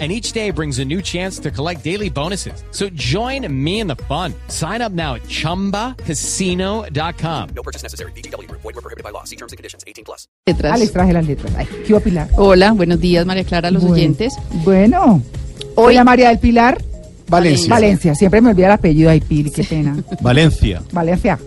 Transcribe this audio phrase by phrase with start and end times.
[0.00, 2.64] and each day brings a new chance to collect daily bonuses.
[2.72, 4.34] So join me in the fun.
[4.48, 7.48] Sign up now at ChumbaCasino.com.
[7.54, 8.10] No purchase necessary.
[8.12, 8.50] BGW.
[8.50, 9.22] Void were prohibited by law.
[9.24, 9.84] See terms and conditions.
[9.86, 10.26] 18 plus.
[10.46, 10.72] letras.
[10.74, 11.52] Ah, les traje las letras.
[11.56, 12.28] Ay, ¿qué Pilar?
[12.36, 14.34] Hola, buenos días María Clara, a los Bueno, oyentes.
[14.64, 15.22] Bueno.
[15.76, 16.82] Hoy- Hola María del Pilar.
[17.28, 17.70] Valencia.
[17.70, 18.14] Valencia.
[18.14, 19.08] Siempre me olvida el apellido.
[19.10, 19.96] Ay, Pili, qué pena.
[20.20, 20.82] Valencia.
[20.92, 21.38] Valencia.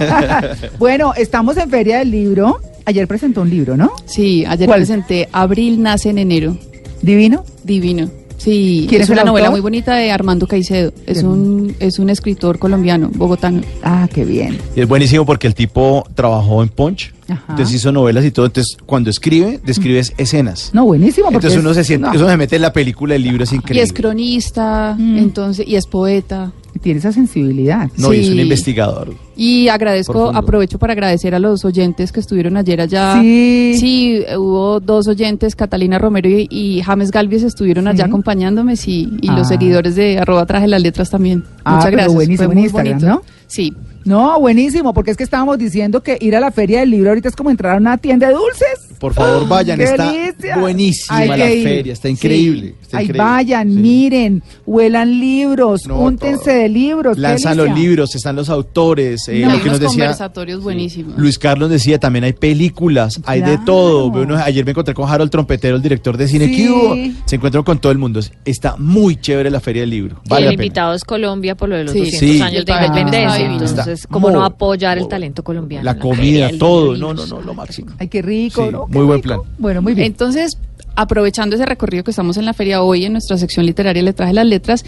[0.78, 2.60] bueno, estamos en Feria del Libro.
[2.86, 3.92] Ayer presentó un libro, ¿no?
[4.06, 4.80] Sí, ayer ¿Cuál?
[4.80, 6.56] presenté Abril nace en enero.
[7.02, 7.44] Divino.
[7.70, 8.10] Divino.
[8.36, 10.94] Sí, ¿Quién es una novela muy bonita de Armando Caicedo.
[11.06, 13.60] Es un, es un escritor colombiano, bogotano.
[13.82, 14.56] Ah, qué bien.
[14.74, 17.44] Y es buenísimo porque el tipo trabajó en Punch, Ajá.
[17.50, 20.70] entonces hizo novelas y todo, entonces cuando escribe, describes escenas.
[20.72, 21.26] No, buenísimo.
[21.26, 23.44] porque Entonces es- uno se siente, no, uno se mete en la película, el libro
[23.44, 23.82] es Y increíble.
[23.82, 25.18] es cronista, Mm.
[25.18, 26.50] entonces, y es poeta.
[26.80, 27.90] Tiene esa sensibilidad.
[27.98, 28.40] No, y es un Sí.
[28.40, 29.14] investigador.
[29.36, 30.38] Y agradezco, Profundo.
[30.38, 33.18] aprovecho para agradecer a los oyentes que estuvieron ayer allá.
[33.20, 33.74] Sí.
[33.78, 38.08] Sí, hubo dos oyentes, Catalina Romero y, y James Galvez estuvieron allá Sí.
[38.08, 39.36] acompañándome, sí, y Ah.
[39.36, 41.44] los seguidores de arroba traje las letras también.
[41.64, 42.14] Ah, Muchas gracias.
[42.14, 43.14] buenísimo fue en muy Instagram, bonito.
[43.14, 43.22] ¿no?
[43.46, 43.74] Sí.
[44.04, 47.28] No, buenísimo, porque es que estábamos diciendo que ir a la Feria del Libro ahorita
[47.28, 48.88] es como entrar a una tienda de dulces.
[49.00, 50.58] Por favor, vayan, ¡Qué está delicia!
[50.58, 51.64] buenísima Hay la que ir.
[51.68, 52.74] feria, está increíble.
[52.82, 53.24] está Ahí increíble.
[53.30, 53.78] vayan, Sí.
[53.78, 56.54] miren, huelan libros, No, úntense todo.
[56.54, 57.14] de libros.
[57.16, 57.88] qué Lanzan los delicia.
[57.88, 59.46] libros, están los autores, eh, Y No.
[59.48, 60.04] lo hay que nos decía.
[60.04, 61.18] conversatorios buenísimos.
[61.18, 63.62] Luis Carlos decía, también hay películas, hay de Claro.
[63.64, 64.36] todo.
[64.44, 66.46] Ayer me encontré con Harold Trompetero, el director de cine.
[66.48, 66.56] Sí.
[66.56, 66.94] ¿Qué hubo?
[67.24, 68.20] Se encuentran con todo el mundo.
[68.44, 70.20] Está muy chévere la Feria del Libro.
[70.26, 70.62] Y Vale el la pena.
[70.64, 72.00] invitado es Colombia por lo de los Sí.
[72.00, 72.42] 200 Sí.
[72.42, 72.86] años de divino.
[72.86, 73.36] independencia.
[73.64, 74.06] Está Entonces.
[74.06, 75.84] ¿cómo Muy- no apoyar el talento colombiano?
[75.84, 76.92] La en comida, del todo.
[76.92, 77.14] libro?
[77.14, 77.92] No, no, no, lo máximo.
[77.98, 78.86] Ay, qué rico, Sí, ¿no?
[78.90, 79.40] Muy buen plan.
[79.58, 80.06] Bueno, muy bien.
[80.08, 80.58] Entonces,
[80.96, 84.32] aprovechando ese recorrido que estamos en la feria hoy, en nuestra sección literaria Le traje
[84.32, 84.84] las letras,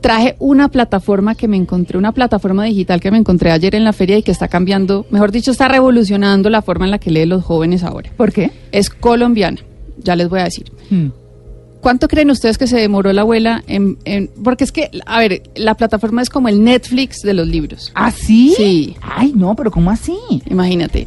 [0.00, 3.92] traje una plataforma que me encontré, una plataforma digital que me encontré ayer en la
[3.92, 7.28] feria y que está cambiando, mejor dicho, está revolucionando la forma en la que leen
[7.28, 8.10] los jóvenes ahora.
[8.16, 8.52] ¿Por qué?
[8.72, 9.58] Es colombiana,
[9.98, 10.70] ya les voy a decir.
[10.90, 11.08] Hmm.
[11.86, 15.44] ¿Cuánto creen ustedes que se demoró la abuela en, en- Porque es que, a ver,
[15.54, 17.92] la plataforma es como el Netflix de los libros.
[17.94, 18.54] ¿Ah, sí?
[18.56, 18.96] Sí.
[19.00, 20.16] Ay, no, pero ¿cómo así?
[20.50, 21.06] Imagínate.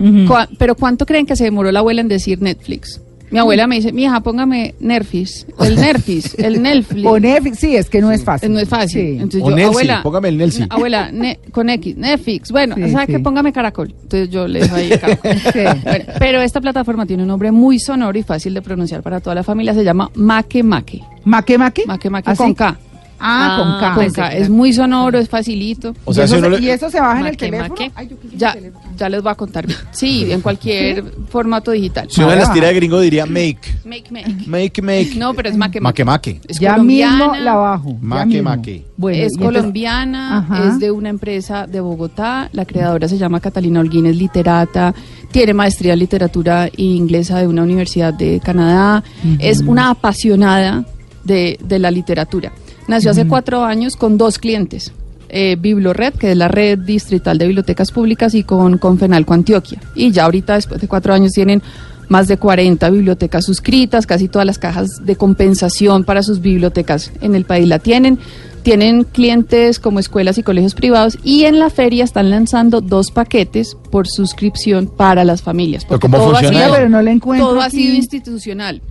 [0.57, 3.01] Pero ¿cuánto creen que se demoró la abuela en decir Netflix?
[3.31, 5.45] Mi abuela me dice, mi hija, póngame Nerfis.
[5.59, 7.05] El Nerfis, el Netflix.
[7.07, 8.51] O Netflix, sí, es que no es fácil.
[8.51, 9.01] No es fácil.
[9.01, 9.07] Sí.
[9.21, 10.65] Entonces O yo, Nelsi, abuela, póngame el Nelsi.
[10.69, 12.51] Abuela, ne- con X, Netflix.
[12.51, 13.11] Bueno, Sí, ¿sabe sí.
[13.13, 13.19] qué?
[13.19, 13.89] Póngame Caracol.
[14.03, 15.31] Entonces yo le dejo ahí Caracol.
[15.53, 15.59] Sí.
[15.83, 19.35] Bueno, pero esta plataforma tiene un nombre muy sonoro y fácil de pronunciar para toda
[19.35, 19.73] la familia.
[19.73, 21.01] Se llama Make Make.
[21.25, 21.83] ¿Maque, maque?
[21.85, 22.37] Make Make ¿Así?
[22.37, 22.77] con K.
[23.19, 23.91] Ah, con K.
[23.91, 24.29] Ah, Con K.
[24.29, 25.93] que Es muy sonoro, es facilito.
[26.05, 27.37] O sea, y, si eso, uno se- le- y eso se baja en el Maque,
[27.37, 27.69] teléfono.
[27.69, 27.91] maque.
[27.95, 28.85] Ay, yo Ya, el teléfono.
[28.97, 29.65] ya les voy a contar.
[29.91, 32.07] Sí, en cualquier formato digital.
[32.09, 33.59] Si uno las tira de gringo diría make.
[33.85, 34.35] Make Make.
[34.47, 35.15] Make, make.
[35.15, 36.41] No, pero es Make Make, make.
[36.47, 37.17] Es ya colombiana.
[37.17, 37.97] mismo la bajo.
[38.01, 38.85] Maque, maque.
[38.97, 40.67] Bueno, es entonces- colombiana, Ajá.
[40.69, 42.49] es de una empresa de Bogotá.
[42.53, 44.93] La creadora se llama Catalina Holguín, es literata,
[45.31, 49.03] tiene maestría en literatura inglesa de una universidad de Canadá.
[49.39, 50.85] Es una apasionada
[51.23, 52.51] de, de la literatura.
[52.89, 54.91] Nació hace cuatro años con dos clientes.
[55.29, 59.79] Eh, Biblored, que es la red distrital de bibliotecas públicas, y con Confenalco Antioquia.
[59.93, 61.61] Y ya ahorita, después de cuatro años, tienen
[62.07, 67.35] más de 40 bibliotecas suscritas, casi todas las cajas de compensación para sus bibliotecas en
[67.35, 68.17] el país la tienen.
[68.63, 73.75] Tienen clientes como escuelas y colegios privados y en la feria están lanzando dos paquetes
[73.89, 75.85] por suscripción para las familias.
[75.85, 76.75] Porque ¿cómo todo ha funciona sido- eso?
[76.75, 78.81] pero no le encuentro Todo ha sido institucional,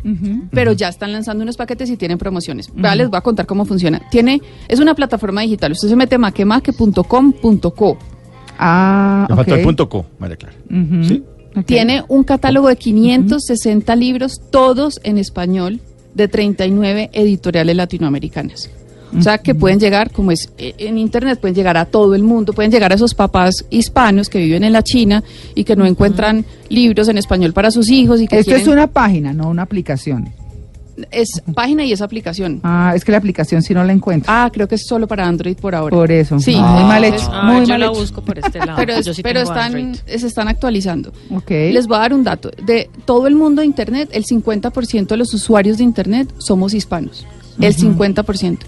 [0.50, 2.70] pero ya están lanzando unos paquetes y tienen promociones.
[2.74, 4.00] Vea, Les voy a contar cómo funciona.
[4.10, 5.72] Tiene, es una plataforma digital.
[5.72, 7.98] Usted se mete a maquemaque.com.co.
[8.58, 9.58] Ah, Me faltó ok.
[9.58, 10.54] el punto co, María Clara.
[11.66, 15.80] Tiene un catálogo de 560 libros, todos en español,
[16.14, 18.70] de 39 editoriales latinoamericanas.
[19.16, 22.22] O sea, que pueden llegar, como es eh, en Internet, pueden llegar a todo el
[22.22, 25.24] mundo, pueden llegar a esos papás hispanos que viven en la China
[25.54, 28.86] y que no encuentran libros en español para sus hijos y que Esto es una
[28.88, 30.28] página, no una aplicación.
[31.10, 32.60] es página y es aplicación.
[32.64, 34.30] Ah, es que la aplicación sí no la encuentro.
[34.30, 35.96] Ah, creo que es solo para Android por ahora.
[35.96, 36.38] Por eso.
[36.40, 36.56] Sí.
[36.56, 37.30] muy mal hecho.
[37.32, 37.94] Ah, muy yo mal la hecho.
[38.00, 38.72] busco por este lado.
[38.76, 40.00] pero es- yo sí pero tengo están, Android.
[40.18, 41.12] se están actualizando.
[41.30, 41.50] Ok.
[41.50, 42.50] Les voy a dar un dato.
[42.62, 47.24] De todo el mundo de Internet, el 50% de los usuarios de Internet somos hispanos.
[47.60, 48.58] El 50%.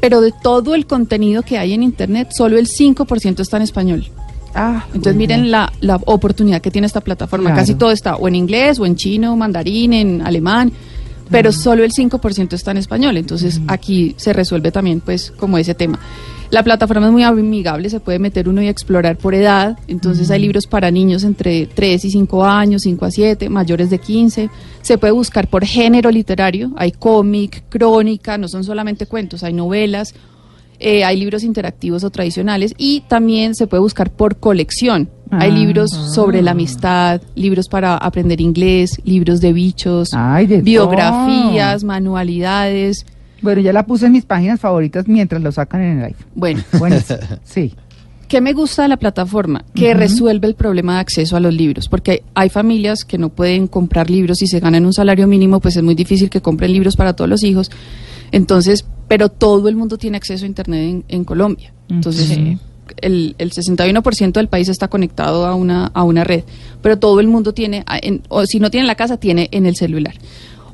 [0.00, 4.06] Pero de todo el contenido que hay en Internet, solo el 5% está en español.
[4.54, 5.18] Ah, Entonces bueno.
[5.18, 7.50] miren la, la oportunidad que tiene esta plataforma.
[7.50, 7.60] Claro.
[7.60, 10.72] Casi todo está o en inglés, o en chino, mandarín, en alemán,
[11.30, 13.16] pero solo el 5% está en español.
[13.16, 15.98] Entonces aquí se resuelve también pues como ese tema.
[16.50, 19.78] La plataforma es muy amigable, se puede meter uno y explorar por edad.
[19.86, 23.98] Entonces hay libros para niños entre 3 y 5 años, 5 a 7, mayores de
[23.98, 24.48] 15.
[24.80, 26.70] Se puede buscar por género literario.
[26.76, 30.14] Hay cómic, crónica, no son solamente cuentos, hay novelas,
[30.78, 32.74] eh, hay libros interactivos o tradicionales.
[32.78, 35.10] Y también se puede buscar por colección.
[35.30, 35.54] Hay Ah.
[35.54, 43.04] libros sobre la amistad, libros para aprender inglés, libros de bichos, Ay, de biografías, manualidades.
[43.42, 46.26] Bueno, ya la puse en mis páginas favoritas mientras lo sacan en el iPhone.
[46.34, 47.18] Bueno, Buenísimo.
[47.44, 47.74] sí.
[48.26, 49.64] ¿Qué me gusta de la plataforma?
[49.74, 53.68] Que resuelve el problema de acceso a los libros, porque hay familias que no pueden
[53.68, 56.94] comprar libros y se ganan un salario mínimo, pues es muy difícil que compren libros
[56.94, 57.70] para todos los hijos.
[58.30, 61.72] Entonces, pero todo el mundo tiene acceso a Internet en, en Colombia.
[61.88, 62.38] Entonces,
[63.00, 66.44] el, el 61% del país está conectado a una, a una red,
[66.82, 69.64] pero todo el mundo tiene, en- o si no tiene en la casa, tiene en
[69.64, 70.14] el celular.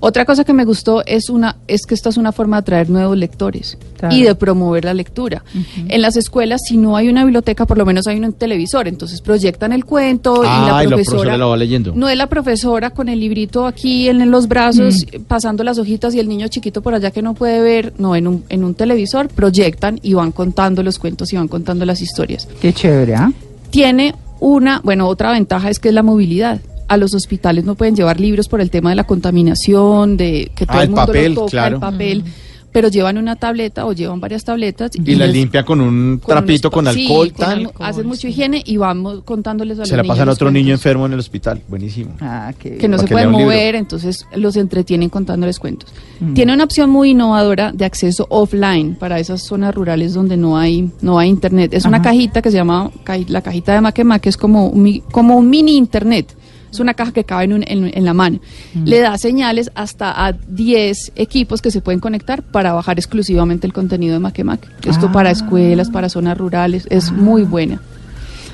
[0.01, 2.91] Otra cosa que me gustó es una es que esta es una forma de atraer
[2.91, 4.15] nuevos lectores Claro.
[4.15, 5.45] y de promover la lectura.
[5.89, 9.21] En las escuelas, si no hay una biblioteca, por lo menos hay un televisor, entonces
[9.23, 11.93] proyectan el cuento y la Ah, y la profesora lo va leyendo.
[11.95, 16.15] no es la profesora con el librito aquí en, en los brazos pasando las hojitas
[16.15, 18.75] y el niño chiquito por allá que no puede ver, no en un en un
[18.75, 23.33] televisor proyectan y van contando los cuentos y van contando las historias Qué chévere, ¿ah?
[23.71, 26.61] tiene una, bueno, otra ventaja es que es la movilidad.
[26.89, 30.67] A los hospitales no pueden llevar libros por el tema de la contaminación, de que
[30.67, 31.77] todo Ah, el el mundo papel, lo toca, claro.
[31.77, 32.25] el papel,
[32.73, 36.35] pero llevan una tableta o llevan varias tabletas Y la les- limpia con un con
[36.35, 39.91] trapito unos con sí, alcohol, con algo- hacen mucho higiene y vamos contándoles a Se
[39.93, 41.63] los la niños pasan a otro niño enfermo en el hospital.
[41.69, 42.15] Buenísimo.
[42.21, 43.31] Ah, qué que no se libro.
[43.31, 45.93] mover, entonces los entretienen contándoles cuentos.
[46.19, 46.35] Mm.
[46.35, 50.91] Tiene una opción muy innovadora de acceso offline para esas zonas rurales donde no hay
[51.01, 51.73] no hay internet.
[51.75, 52.91] Es una cajita que se llama
[53.29, 56.37] la cajita de Maquema, que es como un, mi- como un mini internet.
[56.75, 58.41] Es una caja que cabe en, un- en- en la mano.
[58.75, 58.85] Mm.
[58.85, 63.73] Le da señales hasta a 10 equipos que se pueden conectar para bajar exclusivamente el
[63.73, 64.69] contenido de Maquemaque.
[64.87, 65.13] Esto Ah.
[65.13, 67.81] para escuelas, para zonas rurales, es muy buena.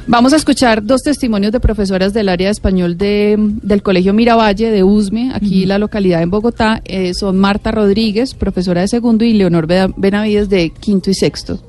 [0.07, 4.71] Vamos a escuchar dos testimonios de profesoras del área de español de, del Colegio Miravalle
[4.71, 6.81] de Usme, aquí la localidad en Bogotá.
[6.85, 11.61] Eh, son Marta Rodríguez, profesora de segundo, y Leonor Benavides de quinto y sexto.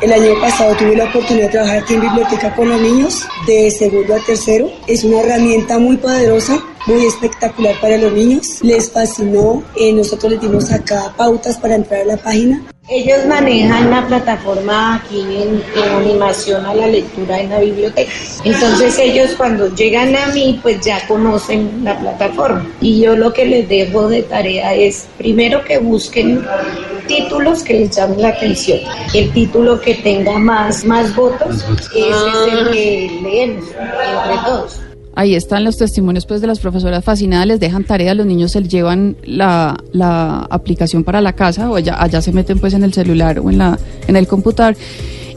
[0.00, 3.68] El año pasado tuve la oportunidad de trabajar aquí en biblioteca con los niños de
[3.68, 4.70] segundo a tercero.
[4.86, 8.62] Es una herramienta muy poderosa, muy espectacular para los niños.
[8.62, 9.64] Les fascinó.
[9.74, 12.62] Eh, nosotros les dimos acá pautas para entrar a la página.
[12.88, 18.10] Ellos manejan la plataforma aquí en, en animación a la lectura en la biblioteca.
[18.44, 22.66] Entonces ellos cuando llegan a mí pues ya conocen la plataforma.
[22.80, 26.46] Y yo lo que les dejo de tarea es primero que busquen
[27.08, 28.78] títulos que les llamen la atención.
[29.12, 34.80] El título que tenga más, más votos, ese es el que leemos entre todos.
[35.16, 38.62] Ahí están los testimonios pues de las profesoras fascinadas, les dejan tarea, los niños se
[38.62, 42.92] llevan la, la aplicación para la casa o allá, allá se meten pues en el
[42.94, 43.76] celular o en, la,
[44.06, 44.76] en el computador.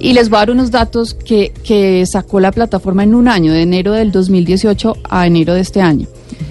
[0.02, 3.54] Y les voy a dar unos datos que, que sacó la plataforma en un año,
[3.54, 6.08] de enero del 2018 a enero de este año.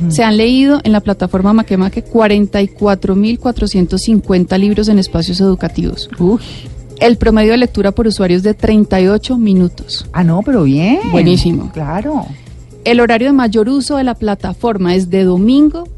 [0.09, 6.09] Se han leído en la plataforma Maquemaque 44.450 libros en espacios educativos.
[6.19, 6.41] Uy.
[7.01, 10.07] El promedio de lectura por usuario es de 38 minutos.
[10.13, 11.01] Ah, no, pero bien.
[11.11, 11.71] Buenísimo.
[11.73, 12.27] Claro.
[12.85, 15.89] El horario de mayor uso de la plataforma es de domingo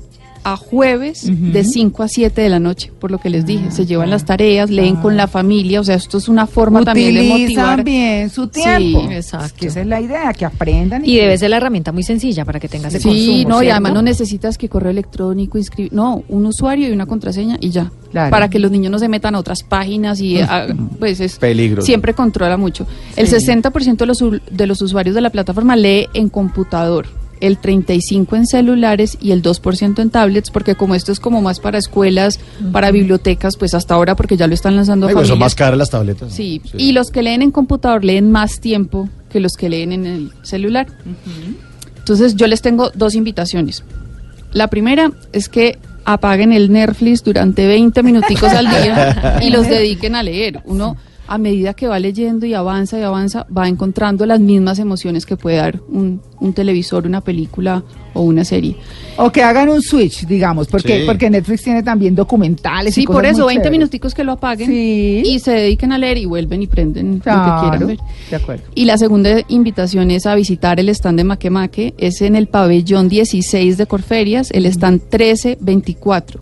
[0.44, 3.70] a jueves de 5 a 7 de la noche, por lo que les dije.
[3.70, 7.14] Se llevan las tareas, leen con la familia, o sea, esto es una forma también
[7.14, 7.84] de motivar.
[7.84, 9.06] bien su tiempo.
[9.08, 9.46] Sí, exacto.
[9.46, 11.02] Es que esa es la idea, que aprendan.
[11.04, 13.48] Y debe ser la herramienta muy sencilla para que tengas Sí, consumo.
[13.48, 17.56] no, y además no necesitas que correo electrónico, inscribir, no, un usuario y una contraseña
[17.60, 17.90] y ya.
[18.10, 18.30] Claro.
[18.30, 20.66] Para que los niños no se metan a otras páginas y ah,
[20.98, 21.80] pues es Peligro.
[21.82, 22.86] siempre controla mucho.
[23.16, 27.06] El 60% de los, de los usuarios de la plataforma lee en computador,
[27.42, 31.58] el 35% en celulares y el 2% en tablets, porque como esto es como más
[31.58, 32.38] para escuelas,
[32.70, 35.76] para bibliotecas, pues hasta ahora porque ya lo están lanzando Ay, pues son más caras
[35.76, 36.32] las tabletas.
[36.32, 40.06] Sí, y los que leen en computador leen más tiempo que los que leen en
[40.06, 40.86] el celular.
[41.98, 43.82] Entonces yo les tengo dos invitaciones.
[44.52, 50.14] La primera es que apaguen el Netflix durante 20 minuticos al día y los dediquen
[50.14, 50.60] a leer.
[50.64, 50.96] Uno
[51.34, 55.36] a medida que va leyendo y avanza y avanza, va encontrando las mismas emociones que
[55.36, 57.82] puede dar un, un televisor, una película
[58.14, 58.76] o una serie.
[59.16, 61.06] O que hagan un switch, digamos, porque, Sí.
[61.06, 62.96] porque Netflix tiene también documentales.
[62.98, 63.78] y Sí, por eso, muy 20 chéveres.
[63.78, 65.22] minuticos que lo apaguen Sí.
[65.24, 67.98] y se dediquen a leer y vuelven y prenden lo que quieran ver.
[68.30, 68.64] de acuerdo.
[68.74, 73.08] Y la segunda invitación es a visitar el stand de Maquemaque, es en el pabellón
[73.08, 76.40] 16 de Corferias, el stand 1324.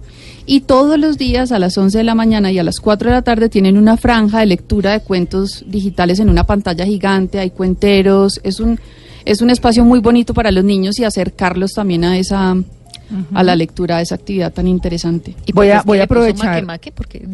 [0.52, 3.14] Y todos los días a las 11 de la mañana y a las 4 de
[3.14, 7.50] la tarde tienen una franja de lectura de cuentos digitales en una pantalla gigante, hay
[7.50, 8.80] cuenteros, es un,
[9.24, 12.56] es un espacio muy bonito para los niños y acercarlos también a esa
[13.34, 15.34] a la lectura de esa actividad tan interesante.
[15.46, 16.46] ¿Y Voy a- voy a aprovechar.
[16.64, 16.92] Maque Maque?
[16.92, 17.26] ¿Por qué,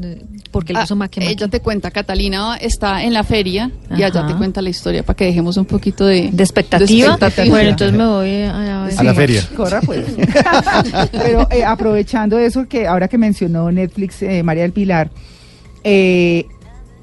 [0.50, 0.86] por qué le Ah,
[1.20, 5.16] ella te cuenta, Catalina está en la feria y allá te cuenta la historia para
[5.16, 7.12] que dejemos un poquito de, ¿De expectativa?
[7.14, 7.54] expectativa.
[7.54, 8.98] Bueno, entonces me voy a, a ver.
[8.98, 9.42] A la feria.
[9.56, 10.04] Corra pues.
[11.12, 15.10] Pero eh, aprovechando eso que ahora que mencionó Netflix, eh, María del Pilar,
[15.84, 16.46] eh,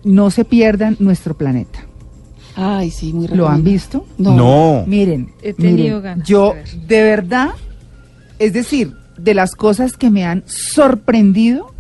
[0.03, 1.79] no se pierdan nuestro planeta.
[2.55, 4.05] Ay, sí, muy ¿Lo han visto?
[4.17, 4.83] No.
[4.85, 6.53] Miren, He tenido miren, ganas yo
[6.85, 7.49] de verdad,
[8.45, 11.73] es decir, de las cosas que me han sorprendido,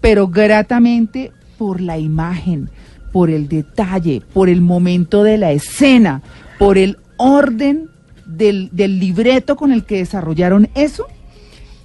[0.00, 2.70] pero gratamente por la imagen,
[3.12, 6.22] por el detalle, por el momento de la escena,
[6.58, 7.88] por el orden
[8.26, 11.06] del, del libreto con el que desarrollaron eso,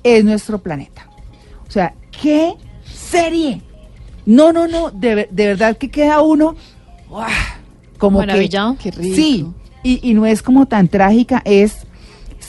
[0.03, 1.07] es nuestro planeta.
[1.67, 2.53] O sea, ¿qué
[2.91, 3.61] serie?
[4.25, 6.55] No, no, no, de, de verdad que queda uno
[7.09, 7.29] ¡guau!
[7.97, 8.75] como que- Maravillado.
[8.81, 9.15] Qué rico.
[9.15, 9.45] Sí,
[9.83, 11.85] y, y no es como tan trágica, es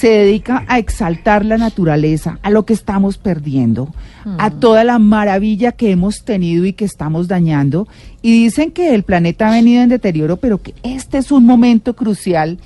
[0.01, 3.93] se dedica a exaltar la naturaleza, a lo que estamos perdiendo,
[4.39, 7.87] a toda la maravilla que hemos tenido y que estamos dañando.
[8.23, 11.95] Y dicen que el planeta ha venido en deterioro, pero que este es un momento
[11.95, 12.59] crucial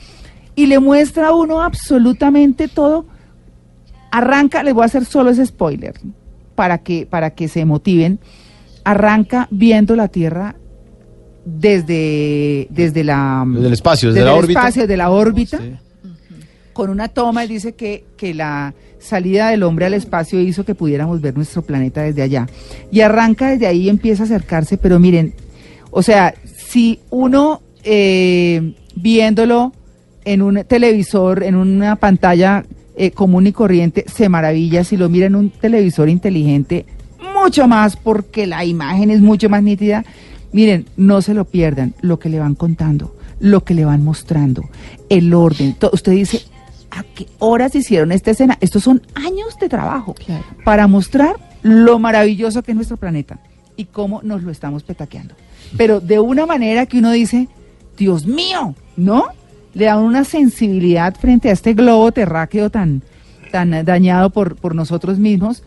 [0.55, 3.05] y le muestra a uno absolutamente todo.
[4.13, 5.95] Arranca, les voy a hacer solo ese spoiler
[6.55, 8.21] para que, para que se motiven.
[8.85, 10.55] Arranca viendo la Tierra
[11.45, 14.61] desde, desde la Desde el espacio, desde, desde la el órbita.
[14.61, 15.73] espacio, de la órbita, Sí.
[16.75, 20.75] Con una toma y dice que, que la salida del hombre al espacio hizo que
[20.75, 22.47] pudiéramos ver nuestro planeta desde allá.
[22.91, 25.35] Y arranca desde ahí y empieza a acercarse, pero miren,
[25.91, 29.73] o sea, si uno eh, viéndolo
[30.25, 32.65] en un televisor, en una pantalla
[32.97, 36.87] eh, común y corriente, se maravilla, si lo mira en un televisor inteligente,
[37.35, 40.05] mucho más porque la imagen es mucho más nítida.
[40.53, 44.63] Miren, no se lo pierdan, lo que le van contando, lo que le van mostrando,
[45.09, 45.77] el orden.
[45.93, 46.43] Usted dice,
[46.97, 48.57] ¿a qué horas hicieron esta escena?
[48.61, 50.45] Estos son años de trabajo Claro.
[50.65, 53.39] para mostrar lo maravilloso que es nuestro planeta
[53.77, 55.35] y cómo nos lo estamos petaqueando.
[55.77, 57.49] Pero de una manera que uno dice,
[57.97, 59.25] Dios mío, ¿no?
[59.75, 63.03] Le da una sensibilidad frente a este globo terráqueo tan,
[63.51, 65.63] tan dañado por, por nosotros mismos.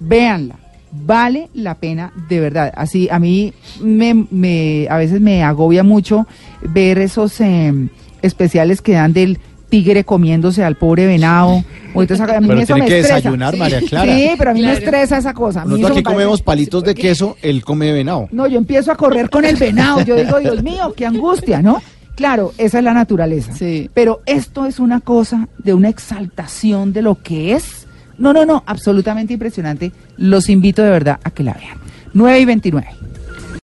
[0.00, 0.56] Véanla,
[0.92, 2.72] vale la pena de verdad.
[2.76, 6.26] Así, a mí me, me- a veces me agobia mucho
[6.62, 7.88] ver esos em,
[8.22, 11.62] especiales que dan del tigre comiéndose al pobre venado.
[11.94, 13.16] Entonces a mí Pero eso tiene me que estresa.
[13.16, 14.14] desayunar, María Clara.
[14.14, 15.62] Sí, pero a mí me estresa esa cosa.
[15.62, 18.28] A mí Nosotros aquí parece- comemos palitos de queso, él come venado.
[18.32, 20.00] No, yo empiezo a correr con el venado.
[20.02, 21.82] Yo digo, Dios mío, qué angustia, ¿no?
[22.14, 23.52] Claro, esa es la naturaleza.
[23.54, 23.90] Sí.
[23.94, 27.86] Pero esto es una cosa de una exaltación de lo que es.
[28.18, 29.92] No, no, no, absolutamente impresionante.
[30.16, 31.78] Los invito de verdad a que la vean.
[32.14, 32.88] 9 y 29.